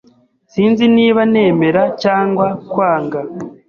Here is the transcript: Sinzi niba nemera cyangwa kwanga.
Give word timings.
Sinzi 0.51 0.83
niba 0.95 1.21
nemera 1.33 1.83
cyangwa 2.03 2.47
kwanga. 2.71 3.19